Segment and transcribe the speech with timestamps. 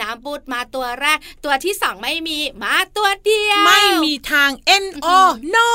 [0.00, 4.50] น้ำปูดมาตัวที่สองไม่มีมาตัวเดียว ไม่มีทาง
[4.84, 5.08] N O
[5.54, 5.70] no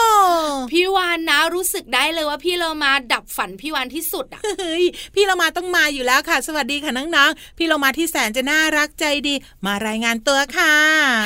[0.72, 4.84] พี่วานนะรู้สึกได้เลยว่าพี่เรามาดับฝันพี่วานที่สุดอะเฮ้ย
[5.16, 10.74] พี่เรามาต้องมาอยู่แล้วค่ะ สวัสดีค่ะน้องๆพี่เรามาที่แสนจะน่ารักใจดี มารายงานตัวค่ะ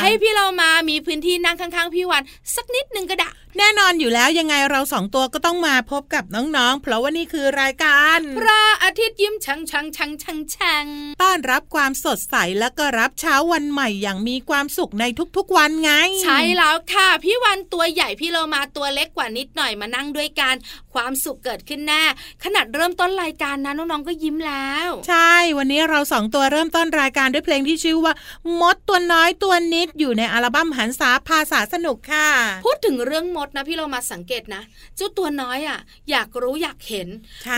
[0.02, 2.24] ให้พี่เรามามีพื้นที่นั่งข้างๆพี่วาน
[2.56, 3.30] สักนิดนึงก็ได้
[3.60, 10.86] แน่นอนอยู่แล้วยังไงเราสองตัวก็ต้องมาพบกับน้องๆ เพราะว่านี่คือรายการพระอาทิตย์ยิ้มชังชังชังชังชัง
[11.24, 15.04] ต้อนรับความสดใสแล้วก็รับเช้าวันใหม่อย่างมีความสุขใน
[15.38, 15.92] ทุกๆวันไง
[16.24, 20.56] ใช่แล้วค่ะพี่วันตัวใหญ่พี่เรามาตัวเล็กกว่านิดหน่อยมานั่งด้วยกัน
[20.94, 22.04] ความสุขเกิดขึ้นแน่
[22.44, 28.14] ขนาดเริ่มต้นรายการนะน้องๆก็ยิ้มแล้ว ใช่วันนี้เราสองตัวเริ่มต้นรายการด้วยเพลงที่ชื่อว่า
[28.60, 32.30] มดตัวน้อยตัวนิดอยู่ในอัลบั้มหันษาภาษาสนุกค่ะ
[32.66, 34.62] พูดถึงเรื่องมดนะพี่เรามาสังเกตนะ
[34.96, 35.80] เจ้าตัวน้อยอะ
[36.12, 37.08] อยากรู้อยากเห็น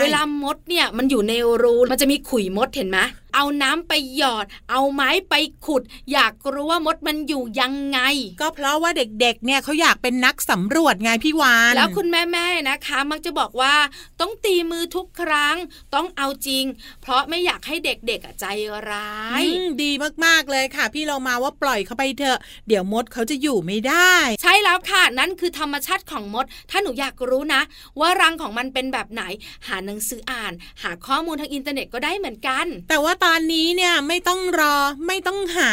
[0.02, 1.34] เวลามดเนี่ยมันอยู่ใน
[1.64, 3.00] รูมันจะมีขุยมดเห็นไหม
[3.40, 5.34] เอาน้ำไปหยอด เอาไม้ไป
[5.66, 8.00] ขุด อยากรู้ว่ามดมันอยู่ยังไง
[8.42, 13.76] ก็เพราะว่าเด็กๆ เนี่ยเขาอยากเป็นนักสำรวจไงพี่วานแล้วคุณแม่ๆนะคะ มักจะบอกว่า
[14.20, 15.56] ต้องตีมือทุกครั้ง
[15.96, 16.66] ต้องเอาจริง
[17.02, 18.46] เพราะไม่อยากให้เด็กๆใจ
[18.90, 19.44] ร้าย
[19.84, 19.92] ดี
[20.26, 27.62] มากๆเลยค่ะ พี่เรามาว่าปล่อยเขาไปเถอะเดี๋ยวมดเขาจะอยู่ไม่ได้ ใช่แล้วค่ะนั่นคือธรรมชาติของมด ถ้าหนูอยากรู้นะ
[28.00, 29.24] ว่ารังของมันเป็นแบบไหน
[29.68, 30.54] หาหนังสืออ่าน
[30.84, 34.76] หาข้อมูลทางอินเทอร์เน็ตก็ได้เหมือนกัน แต่ว่าตอนนี้เนี่ยไม่ต้องรอ
[35.08, 35.72] ไม่ต้องหา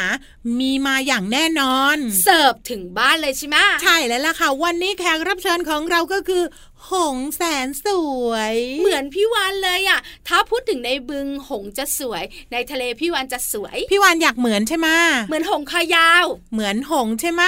[0.58, 6.42] มีมาอย่างแน่นอน เสิร์ฟถึงบ้านเลยใช่ไหมใช่แล้วล่ะค่ะ วันนี้แขกรับเชิญของเราก็คือ
[6.92, 7.86] หงแสนส
[8.28, 14.88] วย เหมือนพี่วานเลยอะ ถ้าพูดถึงในบึงหงจะสวย ในทะเลพี่วานจะสวย พี่วานอยากเหมือนใช่ไหม
[15.28, 17.42] เหมือนหงคายาว เหมือนหงใช่ไหม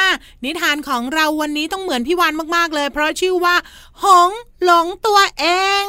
[0.45, 3.57] นิทานของเราวันนี้ต้องเหมือนพี่วานมากๆเลย เพราะชื่อว่า
[4.05, 4.31] หง
[4.65, 5.45] หลงตัวเอ
[5.83, 5.85] ง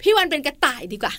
[0.00, 1.12] พี่วานเป็นกระต่ายดีกว่า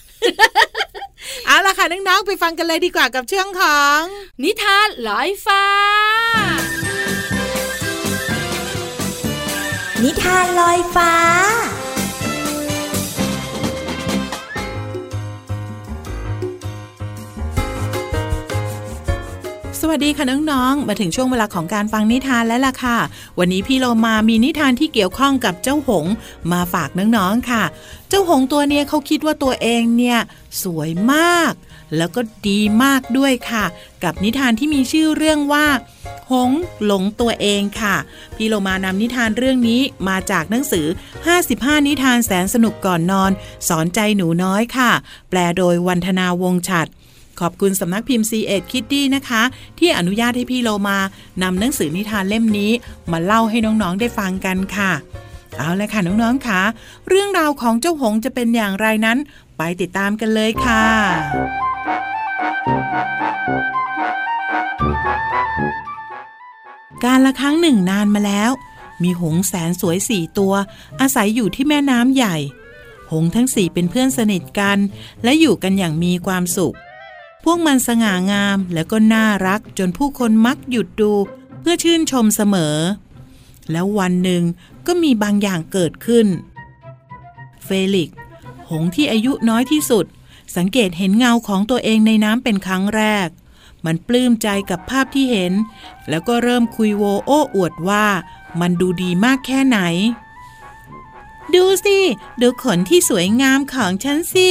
[1.46, 4.02] เอาล่ะค่ะน้องๆไปฟังกันเลยดีกว่ากับเชื่องของ
[4.44, 5.64] นิทานลอยฟ้า
[10.04, 11.14] นิทานลอยฟ้า
[19.84, 22.98] สวัสดีค่ะน้องๆ มาถึงช่วงเวลาของการฟังนิทานแล้วล่ะค่ะ
[23.40, 26.06] วันนี้พี่เรามามีนิทานที่เกี่ยวข้องกับเจ้าหง
[26.52, 27.64] มาฝากน้องๆค่ะ
[28.10, 30.20] เจ้าหงตัวเนี้ยเขาคิดว่าตัวเองเนี่ย
[30.64, 31.54] สวยมาก
[31.98, 33.66] แล้วก็ดีมากด้วยค่ะ
[34.04, 35.68] กับนิทานที่มีชื่อเรื่องว่า
[36.32, 36.52] หง
[36.86, 37.96] หลงตัวเองค่ะ
[38.36, 40.88] พี่โลมานำนิทานเรื่องนี้มาจากหนังสือ
[41.38, 43.32] 55 นิทานแสนสนุกก่อนนอน
[43.68, 44.92] สอนใจหนูน้อยค่ะ
[45.30, 46.88] แปลโดยวันธนาวงฉัด
[47.40, 49.44] ขอบคุณสำนักพิมพ์ C ีเอ็ดคิตตี้นะคะ
[49.80, 50.98] ที่อนุญาตให้พี่โลมา
[51.42, 52.72] นำหนังสือนิทานเล่มนี้
[53.12, 54.92] มาเล่าให้น้องๆได้ฟังกันค่ะ
[55.58, 56.62] เอาละค่ะน้องๆค่ะ
[57.08, 59.18] เรื่องราวของเจ้าหงจะเป็นอย่างไรนั้น
[59.58, 60.84] ไปติดตามกันเลยค่ะ
[67.06, 68.52] การละครั้งหนึ่งนานมาแล้ว
[69.04, 70.54] มีหงแสนสวยสี่ตัว
[71.02, 72.38] อาศัยอยู่ที่แม่น้ำใหญ่
[73.12, 74.78] หงทั้งสี่เป็นเพื่อนสนิทกัน
[75.24, 76.76] และอยู่กันอย่างมีความสุข
[77.44, 81.12] พวกมันสง่างามและก็น่ารักจนผู้คนมักหยุดดู
[81.60, 82.78] เพื่อชื่นชมเสมอ
[83.72, 84.44] แล้ววันหนึ่ง
[84.88, 86.28] ก็มีบางอย่างเกิดขึ้น
[87.64, 88.10] เฟลิก
[88.70, 90.06] หงที่อายุน้อยที่สุด
[90.56, 93.28] สังเกตเห็นเงาของตัวเองในน้ำเป็นครั้งแรก
[93.86, 95.54] มันปลื้มใจกับภาพที่เห็น
[96.10, 98.06] แล้วก็เริ่มคุยโวโอ้อวดว่า
[98.60, 99.80] มันดูดีมากแค่ไหน
[101.56, 101.98] ดูสิ
[102.42, 104.50] ดูขนที่สวยงามของฉันสิ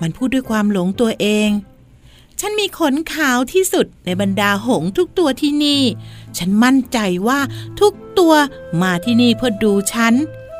[0.00, 1.48] มันพูดด้วยความหลงตัวเอง
[2.44, 5.82] ฉันมีขนขาวที่สุดในบรรดาหงทุกตัวที่นี่
[6.38, 6.98] ฉันมั่นใจ
[7.28, 7.40] ว่า
[7.80, 8.34] ทุกตัว
[8.82, 10.14] มาที่นี่เพื่อดูฉัน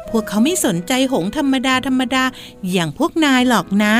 [0.08, 2.24] พวกเขาไม่สนใจหงธรรมดาธรรมดา
[2.70, 3.94] อย่างพวกนายหรอกนะ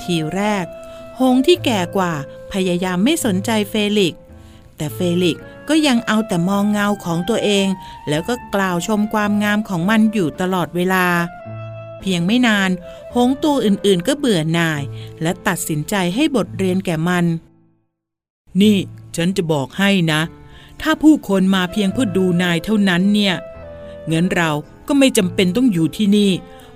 [0.00, 0.64] ทีแรก
[1.20, 2.12] หงที่แก่กว่า
[2.52, 4.14] พยายามไม่สนใจเฟลิก
[4.76, 5.36] แต่เฟลิก
[5.68, 7.66] ก็ยังเอาแต่มองเงาของตัวเอง
[8.08, 11.04] แล้วก็กล่าวชมความงามของมันอยู่ตลอดเวลา
[12.00, 12.70] เพียงไม่นาน
[13.14, 14.82] หงตัวอื่นๆก็เบื่อหน่าย
[15.22, 17.24] และตัดสินใจให้บทเรียนแก่มัน
[18.60, 18.76] นี่
[19.16, 20.20] ฉันจะบอกให้นะ
[20.82, 23.34] ถ้าผู้คนมาเพียงเพื่อดูนายเท่านั้นเนี่ย
[24.08, 24.50] เงั้นเรา
[24.88, 26.30] ก็ไม่จำเป็นต้องอยู่ที่นี่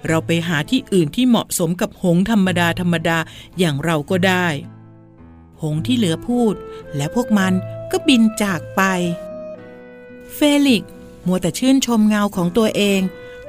[0.09, 3.19] เราไปหาที่อื่นที่เหมาะสมกับหงธรรมดาธรรมดา
[3.59, 4.47] อย่างเราก็ได้
[5.63, 6.55] หงที่เหลือพูด
[6.97, 7.53] และพวกมัน
[7.91, 8.83] ก็บินจากไป
[10.35, 10.85] เฟลิก
[11.27, 13.01] มัวแต่ชื่นชมเงาของตัวเอง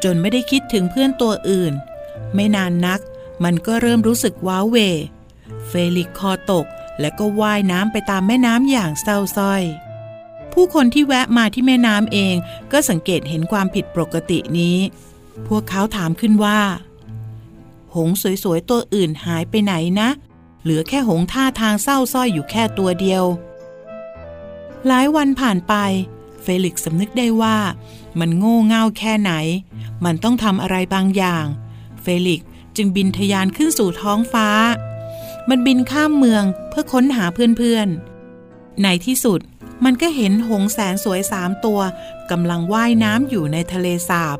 [0.03, 1.73] จนไม่ได้คิดถึงเพื่อนตัวอื่น
[2.33, 2.99] ไม่นานนัก
[3.43, 4.77] มันก็เริ่มรู้สึกว้าเว
[5.67, 6.65] เฟลิกคอตก
[6.99, 9.63] และก็ว่ายน้ำไปตามแม่น้ำอย่างเศร้าส้อย
[10.53, 12.35] ผู้คนที่แวะมาที่แม่น้ำเอง
[12.71, 14.77] ก็สังเกตเห็นความผิดปกตินี้
[15.47, 16.59] พวกเขาถามขึ้นว่า
[17.95, 20.09] หงส์สวยๆ ตัวอื่นหายไปไหนนะ
[20.63, 23.23] เหลือแค่หงส์ท่าทางเศร้าส้อยอยู่แค่ตัวเดียว
[24.87, 25.73] หลายวันผ่านไป
[26.43, 27.57] เฟลิกซ์สำนึกได้ว่า
[28.19, 29.33] มันโง่เง่าแค่ไหน
[30.05, 31.45] มันต้องทำอะไรบางอย่าง
[32.01, 34.47] เฟลิกซ์จึงบินทะยานขึ้นสู่ท้องฟ้า
[35.49, 39.39] มันบินข้ามเมืองเพื่อค้นหาเพื่อนๆ ในที่สุด
[39.85, 41.79] มันก็เห็นหงส์แสนสวยสามตัว
[42.31, 44.37] กำลังว่ายน้ำอยู่ในทะเลสาบ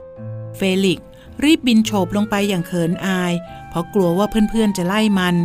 [0.57, 0.99] เฟลิกซ์
[1.43, 3.33] รีบบินโฉบลงไปอย่างเขินอาย
[3.69, 5.35] เพราะกลัวว่าเพื่อนๆจะไล่มัน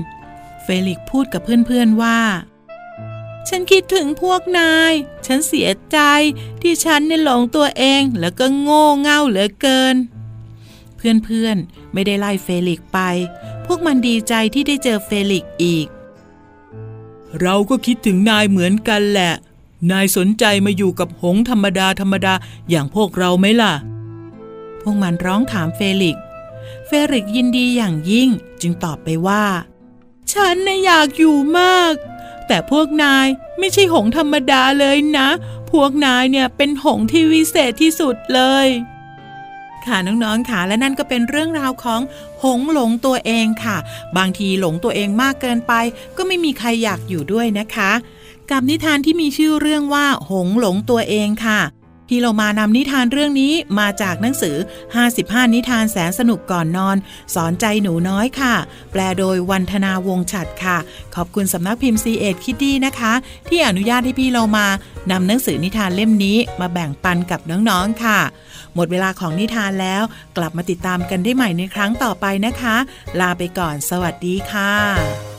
[0.62, 2.18] เฟลิกซ์พูดกับเพื่อนๆว่า
[3.48, 4.92] ฉันคิดถึงพวกนาย
[5.26, 5.98] ฉันเสียใจ
[6.62, 9.96] ที่ฉันเนี่ยหลงตัวเองแล้วก็โง่เง่าเหลือเกิน
[10.96, 12.98] เพื่อนๆไม่ได้ไล่เฟลิกซ์ไป
[13.66, 15.86] พวกมันดีใจที่ได้เจอเฟลิกซ์อีก
[17.40, 19.32] เราก็คิดถึงนายเหมือนกันแหละ
[19.90, 22.34] นายสนใจมาอยู่กับหงส์ธรรมดาธรรมดา
[22.70, 23.74] อย่างพวกเราไหมล่ะ
[24.82, 26.22] พวกมันร้องถามเฟลิกซ์
[26.86, 28.28] เฟลิกซ์ยินดีอย่างยิ่ง
[28.60, 29.44] จึงตอบไปว่า
[30.32, 31.94] ฉันน่ะอยากอยู่มาก
[32.48, 33.26] แต่พวกนาย
[33.58, 35.28] ไม่ใช่หงส์ธรรมดาเลยนะ
[35.72, 38.68] พวกนายเนี่ยเป็นหงส์ที่วิเศษที่สุดเลย
[39.86, 42.00] ค่ะน้องๆค่ะและนั่นก็เป็นเรื่องราวของ
[42.44, 43.76] หงส์หลงตัวเองค่ะ
[44.16, 45.72] บางทีหลงตัวเองมากเกินไป
[46.16, 47.92] ก็ไม่มีใครอยากอยู่ด้วยนะคะ
[48.50, 51.60] กับนิทานที่มีชื่อเรื่องว่า หงส์หลงตัวเองค่ะ
[52.08, 54.56] พี่เรามานำนิทานเรื่องนี้มาจากหนังสือ
[55.04, 56.96] 55 นิทานแสนสนุกก่อนนอน
[57.34, 58.54] สอนใจหนูน้อยค่ะ
[58.92, 60.78] แปลโดยวันธนาวงศ์ฉัดค่ะ
[61.14, 63.12] ขอบคุณสำนักพิมพ์ C ีเอ็ดคิดดีนะคะ
[63.48, 64.66] ที่อนุญาตให้พี่เรามา
[65.10, 68.20] นำหนังสือนิทานเล่มนี้มาแบ่งปันกับน้องๆค่ะ
[68.74, 70.02] หมดเวลาของนิทานแล้ว
[70.36, 72.76] กลับมาติดตามกันได้ใหม่ในครั้งต่อไปนะคะ
[73.20, 75.37] ลาไปก่อน สวัสดีค่ะ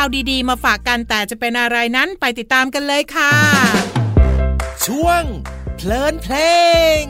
[0.00, 3.32] าวดีๆ มาฝากกันแต่จะเป็นอะไรนั้นไปติดตามกันเลยค่ะ
[4.86, 5.22] ช่วง
[5.76, 6.36] เพลินเพล
[7.02, 7.04] ง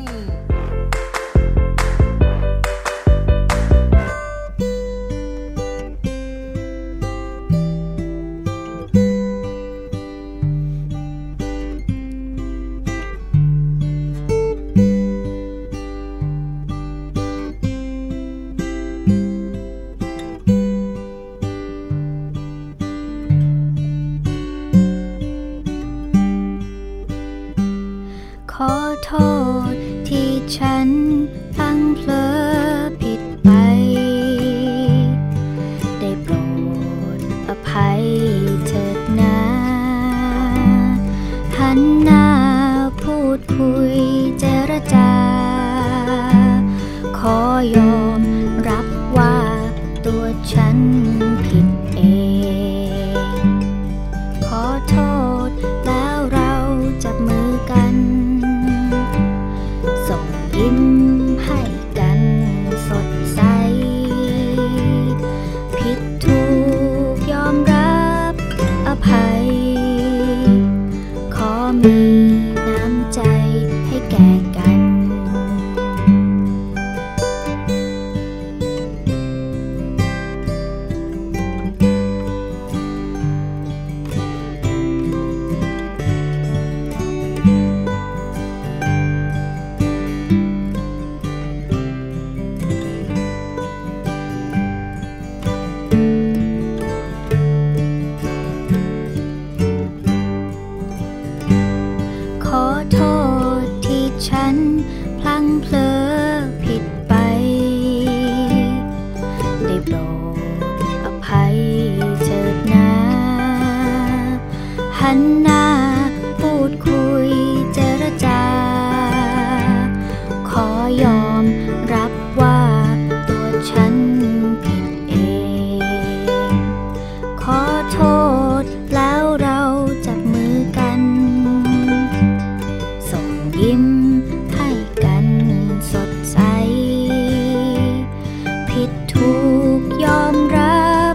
[138.70, 139.34] ผิดถู
[139.78, 141.14] กยอมรับ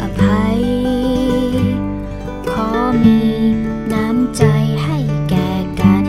[0.00, 0.60] อภัย
[2.50, 2.68] ขอ
[3.04, 3.20] มี
[3.92, 4.42] น้ำใจ
[4.84, 6.04] ให้แก่กัน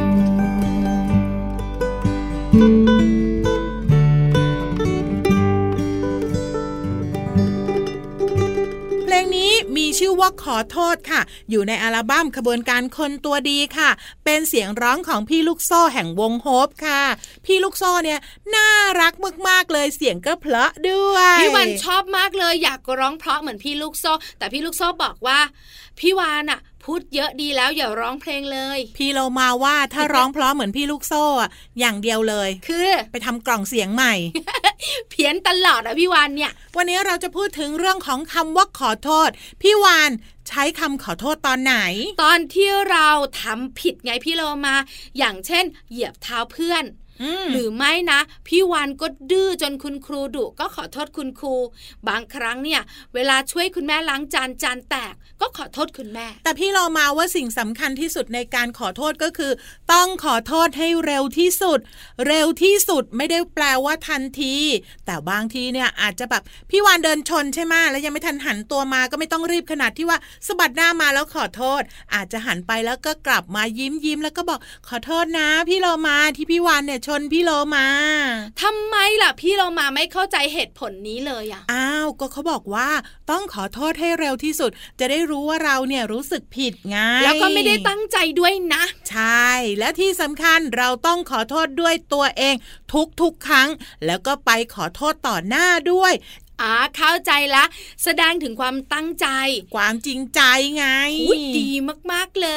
[9.03, 13.89] เพลงนี้มีชื่อว่าขอโทษค่ะ อยู่ในอัลบั้มขบวนการคนตัวดีค่ะ
[14.25, 17.01] เป็นเสียงร้องของพี่ลูกโซ่แห่งวงโฮปค่ะ
[17.45, 18.19] พี่ลูกโซ่เนี่ย
[18.55, 18.69] น่า
[19.01, 19.13] รัก
[19.47, 25.39] มากๆเลยเสียงก็เพลาะด้วยพี่วันชอบมากเลยอยากร้องเพราะเหมือนพี่ลูกโซ่ แต่พี่ลูกโซ่บอกว่า
[25.99, 31.49] พี่วานอะ พูดเยอะดีแล้วอย่าร้องเพลงเลย พี่เรามาว่าถ้าร้องเพราะเหมือนพี่ลูกโซ่อะ
[31.79, 34.13] อย่างเดียวเลย คือไปทำกล่องเสียงใหม่
[35.09, 39.29] เพี้ยนตลอดอะพี่วานเนี่ย วันนี้เราจะพูดถึงเรื่องของคำว่าขอโทษ
[39.61, 40.11] พี่วาน
[40.47, 41.75] ใช้คำขอโทษตอนไหน
[42.23, 43.07] ตอนที่เรา
[43.41, 44.75] ทำผิดไงพี่เรามา
[45.17, 46.83] อย่างเช่น เหยียบเท้าเพื่อน
[47.51, 51.55] หรือไม่นะ พี่วันก็ดื้อจนคุณครูดุก็ขอโทษคุณครู
[52.07, 52.81] บางครั้งเนี่ย
[53.15, 59.51] เวลาช่วยคุณแม่ล้างจานจานแตก ก็ขอโทษคุณแม่ แต่พี่เรามาว่าสิ่งสำคัญที่สุดในการขอโทษก็คือ
[59.93, 61.79] ต้องขอโทษให้เร็วที่สุด
[62.27, 64.55] เร็วที่สุดไม่ได้แปลว่าทันที
[65.05, 70.17] แต่บางทีเนี่ยอาจจะแบบพี่วานเดินชนใช่ไหมแล้วยังไม่ทันหันตัวมาก็ไม่ต้องรีบขนาดที่ว่า
[70.47, 71.81] สะบัดหน้ามาแล้วขอโทษ
[72.13, 77.87] อาจจะหันไปแล้วก็กลับมายิ้มยิ้มแล้วก็บอกขอโทษนะ พี่เรามาที่พี่วานเนี่ยชนพี่โลมา
[78.61, 82.89] ทำไมล่ะพี่โลมาไม่เข้าใจเหตุผลนี้เลยอะอ้าวก็เขาบอกว่า
[83.31, 92.55] ต้องขอโทษให้เร็วที่สุด จะได้รู้ว่าเราเนี่ยรู้สึกผิดไงแล้วก็ไม่ได้ตั้งใจด้วยนะ ใช่ และที่สำคัญเราต้องขอโทษด้วยตัวเอง
[93.21, 93.69] ทุกๆครั้ง
[94.05, 96.13] แล้วก็ไปขอโทษต่อหน้าด้วย
[96.61, 97.63] อ่าเข้าใจละ
[98.03, 99.27] แสดงถึงความตั้งใจ
[99.75, 100.41] ความจริงใจ
[100.77, 100.85] ไง
[101.59, 101.71] ดี
[102.11, 102.49] มากๆเล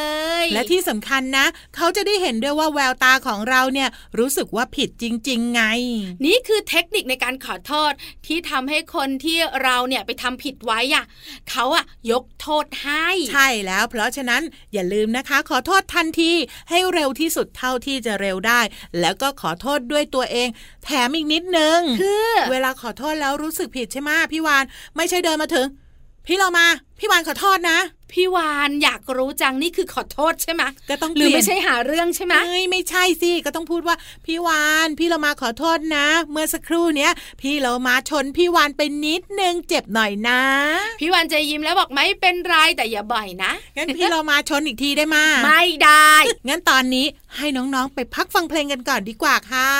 [0.42, 3.88] ย และที่สำคัญนะ เขาจะได้เห็นด้วยว่าแววตาของเราเนี่ย
[4.18, 5.62] รู้สึกว่าผิดจริง ๆ ไง
[6.26, 7.92] นี่คือเทคนิคในการขอโทษ
[8.26, 11.04] ที่ทำให้คนที่เราเนี่ยไปทำผิดไว้อะ
[11.50, 16.32] เขาอะยกโทษให้ ใช่แล้ว เพราะฉะนั้นอย่าลืมนะคะ ขอโทษทันที
[16.70, 18.60] ให้เร็วที่สุดเท่าที่จะเร็วได้
[19.00, 20.48] แล้วก็ขอโทษด้วยตัวเอง
[20.84, 24.64] แถมอีกนิดนึงคือเวลาขอโทษแล้วรู้สึกผิดใช่ไหมพี่วาน
[24.96, 25.66] ไม่ใช่เดินมาถึง
[26.26, 26.66] พี่เรามา
[26.98, 27.78] พี่วานขอโทษนะ
[28.12, 40.42] พี่วานอยากรู้จังนี่คือขอโทษใช่ไหมก็ต้องหรือเปลี่ยนไม่ใช่หาเรื่องใช่ไหมเอ้ยไม่ใช่สิก็ต้องพูดว่าพี่วานพี่เรามาขอโทษนะ เมื่อสักครู่เนี้ยพี่เรามาชนพี่วานไปนิดนึงเจ็บหน่อยนะ
[41.00, 46.12] พี่วานจะยิ้มแล้วบอกไม่เป็นไรแต่อย่าบ่อยนะงั้นพี่เรามาชนอีกทีได้มาไม่ได้
[46.48, 49.70] งั้นตอนนี้ให้น้องๆไปพักฟังเพลงกันก่อนดีกว่าค่ะ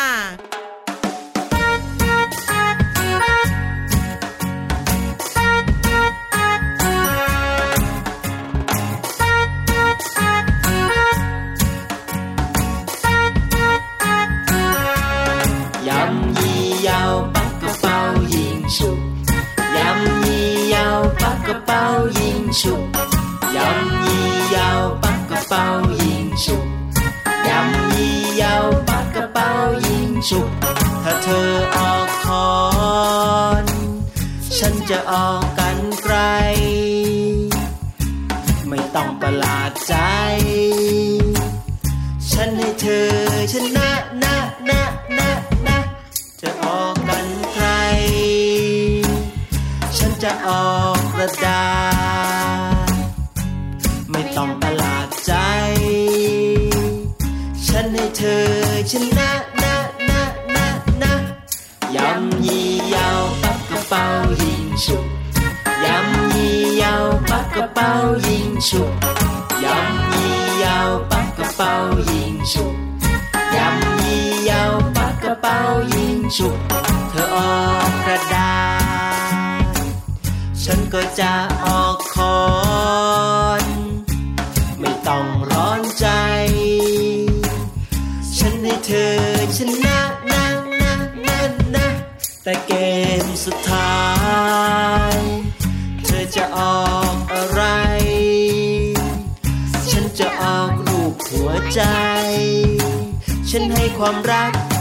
[34.90, 35.55] ฉัน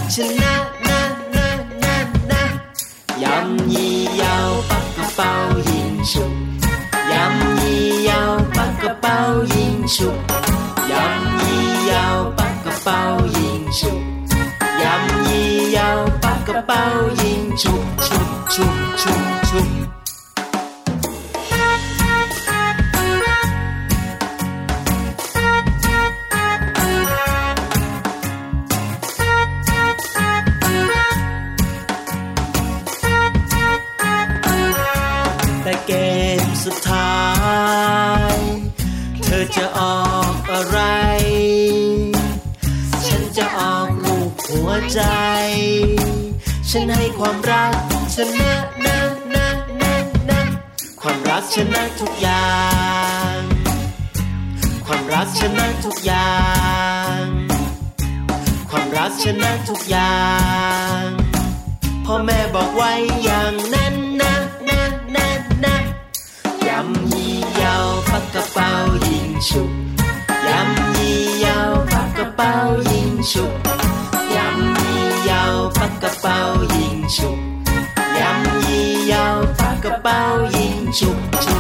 [0.06, 0.54] รักชนะ
[0.90, 1.02] นะ
[1.36, 1.50] นะ
[1.84, 1.98] นะ
[2.32, 2.44] นะ
[3.24, 5.32] ยำยี่ยาวปักกระเป๋า
[5.70, 6.34] ยิงฉุก
[7.12, 8.96] ยำยี่ยาวปักกระ
[44.96, 45.02] ใจ
[46.70, 47.76] ฉันให้ความรัก
[48.16, 48.52] ชนะ
[48.86, 48.98] นะ
[49.34, 49.48] นะ
[49.82, 49.94] นะ
[50.30, 50.42] นะ
[51.02, 52.50] ความรักชนะทุกอย่า
[53.36, 53.40] ง
[54.86, 56.34] ความรักชนะทุกอย่า
[57.20, 57.22] ง
[58.70, 60.18] ความรักชนะทุกอย่า
[61.00, 61.04] ง
[62.06, 62.92] พ่อแม่บอกไว้
[63.24, 64.34] อย่างนั้นนะ
[64.70, 64.82] นะ
[65.16, 65.28] นะ
[65.66, 65.76] นะ
[66.68, 68.72] ยำยี่ยาวปักกระเป๋า
[69.10, 69.72] ยิงฉุก
[70.48, 72.54] ยำยี่ยาวปักกระเป๋า
[72.92, 73.85] ยิงฉุก
[79.60, 80.20] ปักกระเป๋า
[80.56, 81.55] ยิงฉุ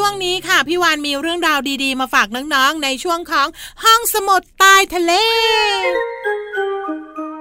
[0.00, 3.48] ช่วงนี้ค่ะพี่วานมีเรื่องราวดีๆ มาฝากน้องๆ ในช่วงของ
[3.84, 5.12] ห้องสมุดใต้ทะเล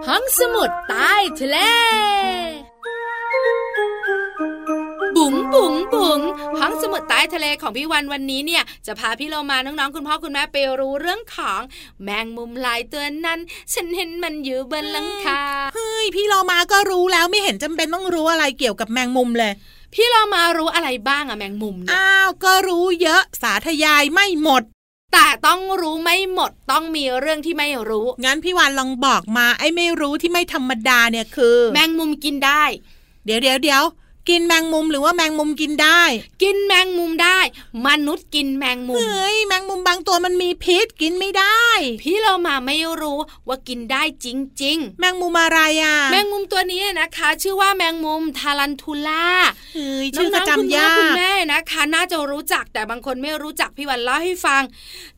[0.08, 1.58] ห้องสมุดใต้ทะเล
[5.16, 6.20] บุ๋งบุ๋งบุ๋ง
[6.60, 11.62] ห้องสมุดใต้ทะเลของพี่วันวันนี้เนี่ย จะพาพี่เรามาน้องๆคุณพ่อคุณแม่ไปรู้เรื่องของ
[12.04, 13.40] แมงมุมลายตัวนั้น
[13.74, 15.42] ฉันเห็นมันอยู่บนหลังคา
[15.76, 19.54] เฮ้ยพี่เรามาก็รู้แล้วไม่เห็นจำเป็นต้องรู้อะไรเกี่ยวกับแมงมุมเลย
[19.94, 24.64] พี่เรามารู้อะไรบ้างอะแมงมุมเนี่ยอ้าวก็รู้เยอะสาธยายไม่หมด
[25.14, 32.64] แต่ต้องรู้ไม่หมดต้องมีเรื่องที่ไม่รู้ งั้นพี่วานลองบอกมาไอ้ไม่รู้ที่ไม่ธรรมดาเนี่ยคือ แมงมุมกินได้
[33.26, 33.84] เดี๋ยวเดี๋ยวเดี๋ยว
[34.30, 36.02] กินแมงมุมหรือว่าแมงมุมกินได้
[36.44, 37.40] กินแมงมุมได้
[37.88, 41.66] มนุษย์กินแมงมุมเฮ้ยแมงมุมบางตัวมันมีพิษกินไม่ได้
[42.04, 44.28] พี่เรามาไม่รู้ว่ากินได้จ
[44.64, 49.26] ริงแมงมุมอะไรอะๆแมงมุมตัวนี้นะคะ ชื่อว่าแมงมุมทารันทูล่า
[49.74, 54.62] เฮ้ยน้ชื่อองก็ๆคุณจำพ่อยาคุณกแม่นะคะ น่าจะรู้จักแต่บางคนไม่รู้จักพี่วันเล่าให้ฟัง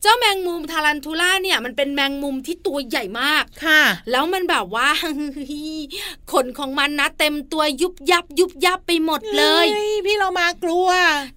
[0.02, 4.88] เจ้าแมงมุมทารันทูล่าเนี่ยมันเป็นแมงมุมที่ตัวใหญ่มากค่ะ แล้วมันแบบว่า
[6.32, 10.88] ขนของมันนะเต็มตัวยุบยับยุบยับไปหมดเลยฮ้พี่เรามากลัว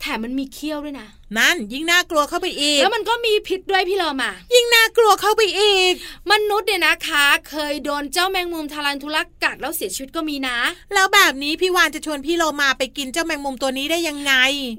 [0.02, 5.94] แถมมันมีเขี้ยวด้วยนะนั่นยิ่งน่ากลัวเข้าไปอีก แล้วมันก็มีพิษด้วยพี่เรามา ยิ่งน่ากลัวเข้าไปอีก
[6.32, 10.58] มนุษย์เนี่ยนะคะ เคยโดนเจ้าแมงมุมทารันทูล่ากัดแล้วเสียชีวิตก็มีนะ
[10.94, 14.34] แล้วแบบนี้พี่วานจะชวนพี่โลมาไปกินเจ้าแมงมุมตัวนี้ได้ยังไง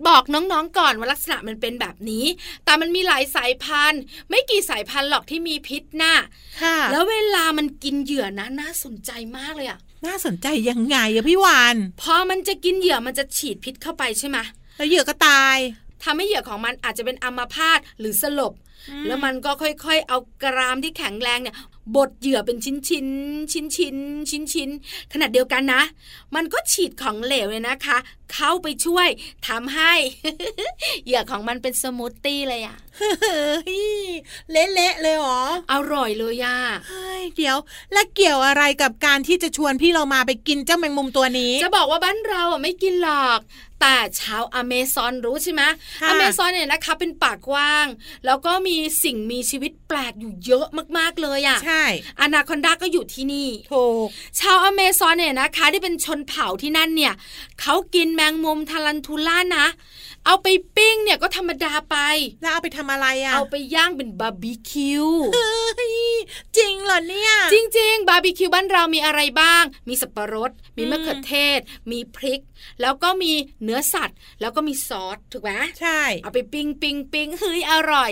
[0.09, 2.25] บอกน้องๆก่อนว่าลักษณะมันเป็นแบบนี้
[2.65, 6.17] แต่มันมีหลายสายพันธุ์ ไม่กี่สายพันธุ์หรอกที่มีพิษน่ะ
[6.63, 14.39] ค่ะแล้วเวลามันกินเหยื่อนะน่าสนใจมากเลยอะ น่าสนใจยังไงอะพี่วาน พอมันจะกินเหยื่อมันจะฉีดพิษเข้าไปใช่ไหม
[14.77, 15.57] แล้วเหยื่อก็ตาย
[16.05, 18.53] ทำให้เหยื่อของมันอาจจะเป็นอัมพาตหรือสลบ
[19.07, 21.57] แล้วมันก็ค่อยๆ เอากรามที่แข็งแรงเนี่ย
[21.97, 23.09] บดเหยื่อเป็นชิ้นชิ้น
[23.53, 23.97] ชิ้นชิ้น
[24.31, 25.83] ชิ้นชิ้นๆขนาดเดียวกันนะ
[26.35, 27.99] มันก็ฉีดของเหลวเนี่ยนะคะ
[28.35, 29.09] เข้าไปช่วย
[29.49, 29.93] ทำให้
[31.05, 33.13] เหยื่อของมันเป็นสมูทตี้เลยอะเฮ้
[33.79, 34.03] ย
[34.51, 37.57] เละๆเลยเหรออร่อยเลยอะเฮ้ยเดี๋ยว
[37.93, 43.41] แล้วเกี่ยวอะไรกับการที่จะชวนพี่เรามาไปกินเจ้าแมงมุมตัวนี้ จะบอกว่าบ้านเราอะไม่กินหรอก
[43.85, 45.63] แต่ชาวอเมซอนรู้ใช่ไหม
[46.01, 47.87] ค่ะอเมซอนเนี่ยนะคะ เป็นป่ากว้าง
[48.27, 50.67] แล้วก็มีสิ่งมีชีวิตแปลกอยู่เยอะ
[50.99, 51.85] มากๆเลยอะใช่
[52.21, 54.07] อนาคอนดาก็อยู่ที่นี่ถูก
[54.41, 57.15] ชาวอเมซอนเนี่ยนะคะที่เป็นชนเผ่าที่นั่นเนี่ย
[57.61, 59.67] เขากินแมงมุมทารันทูล่านะ
[60.27, 61.97] เอาไปปิ้งเนี่ยก็ธรรมดาไป
[62.43, 65.95] แล้วเอาไปทำอะไรอะ เอาไปย่างเป็นบาร์บีคิวเฮ้ย
[66.57, 71.59] จริงเหรอเนี่ย จริง ๆ บาร์บีคิวบ้านเรามีอะไรบ้าง มีสับปะรด มีอืมมะเขือเทศ
[71.91, 72.41] มีพริก
[72.81, 78.11] แล้วก็มีเนื้อสัตว์ แล้วก็มีซอสถูกไหมใช่เอาไปปิ้งปิ้งปิ้งเฮ้ยอร่อย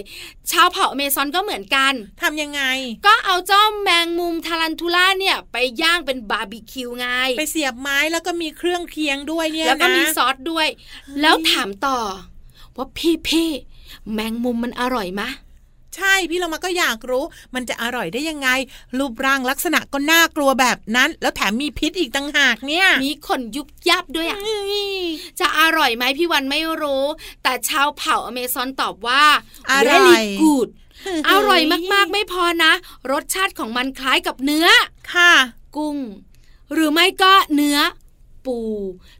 [0.51, 2.62] ชาวเผ่าอเมซอนก็เหมือนกันทำยังไง
[3.07, 10.66] ก็เอาเจ้าแมงมุมทารันทูล่าเนี่ย ไปย่างเป็นบาร์บีคิวไงไปเสียบไม้แล้วก็มีเครื่องเคียงด้วยเนี่ยนะแล้วก็มีซอสด้วย
[11.20, 11.98] แล้วถามต่อ
[12.77, 13.51] ว่าพี่พี่
[14.12, 15.29] แมงมุมมันอร่อยมะ
[15.96, 17.24] ใช่พี่เรามาก็อยากรู้
[17.55, 18.48] มันจะอร่อยได้ยังไง
[18.98, 24.94] รูปร่างลักษณะก็น่ากลัวแบบนั้น แล้วแถมมีพิษอีกต่างหากเนี่ย มีขนยุบยับด้วยอะเฮ้ย
[25.40, 27.05] จะอร่อยไหมพี่วันไม่รู้
[27.42, 29.24] แต่ชาวเผ่าอเมซอนตอบว่า
[29.70, 30.68] อร่อย very good
[31.28, 31.61] อร่อย
[31.92, 32.72] มากๆไม่พอนะ
[33.12, 34.68] รสชาติของมันคล้ายกับเนื้อ
[35.12, 35.33] ค่ะ
[35.76, 35.98] กุ้ง
[36.72, 37.78] หรือไม่ก็เนื้อ
[38.46, 38.59] ปู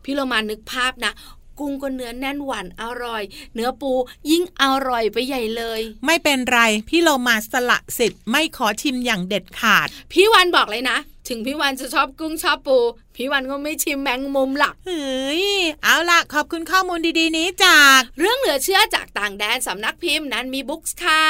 [0.05, 1.13] พี่เรามานึกภาพนะ
[1.59, 3.23] กุ้งก็เนื้อแน่นหวานอร่อย
[3.55, 3.93] เนื้อปู
[4.31, 12.79] ยิ่งอร่อยไปใหญ่เลย ไม่เป็นไร พี่เรามาสละสิทธิ์ไม่ขอชิมอย่างเด็ดขาด พี่วันบอกเลยนะ ถึงพี่วันจะชอบกุ้งชอบปู
[13.17, 15.45] พี่วันก็ไม่ชิมแมงมุมหรอกเฮ้ย
[15.83, 21.25] เอาล่ะ ขอบคุณข้อมูลดีๆ นี้จาก เรื่องเหลือเชื่อจากต่างแดนสำนักพิมพ์นั้นมีบุ๊กส์ค่ะ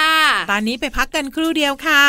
[0.50, 2.04] ตอนนี้ไปพักกันครู่เดียวค่ะ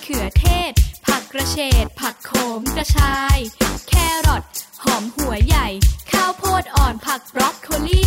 [0.00, 0.72] เขือเทศ
[1.06, 3.38] ผักกระเฉด ผักโขมกระชาย
[3.88, 3.94] แค
[4.26, 4.42] รอท
[4.84, 5.68] หอมหัวใหญ่
[6.12, 8.06] ข้าวโพดอ่อนผักบรอกโคลี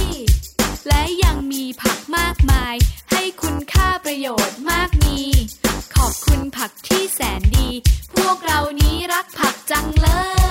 [0.87, 2.75] และยังมีผักมากมาย
[3.11, 5.19] ให้คุณค่าประโยชน์มากมี
[5.95, 7.69] ขอบคุณผักที่แสนดี
[8.15, 10.07] พวกเรานี้รักผักจังเล
[10.43, 10.44] ย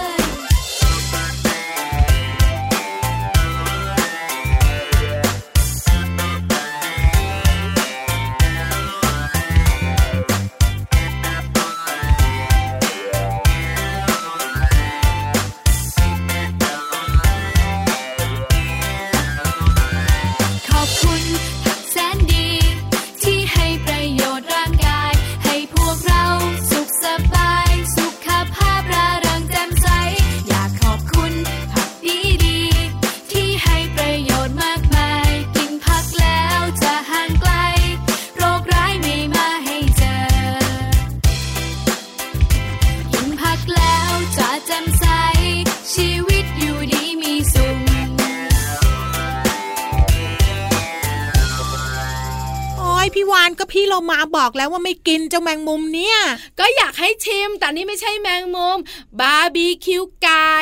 [53.75, 56.19] พี่เรามาบอกแล้วว่าไม่กินเจ้าแมงมุมเนี่ย
[56.61, 58.79] ก็อยากให้ชิม แต่นี่ไม่ใช่แมงมุม
[59.21, 60.55] บาร์บีคิวไก่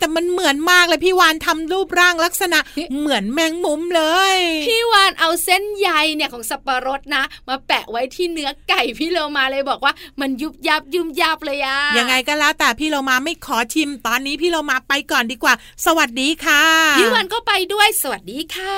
[0.00, 2.58] แต่มันเหมือนมากเลยพี่วานทำรูปร่างลักษณะ
[2.98, 4.02] เหมือนแมงมุมเล
[4.34, 15.54] ย พี่วานเอาเส้นใยเนี่ยของสับปะรดนะ มาแปะไว้ที่เนื้อไก่พี่เรามาเลยบอกว่ามันยุบยับยุมยับเลยอะยังไงก็แล้วแต่พี่เรามาไม่ขอชิมตอนนี้พี่เรามาไปก่อนดีกว่า
[15.86, 16.62] สวัสดีค่ะ
[16.98, 18.76] พี่วานก็ไปด้วยสวัสดีค่ะ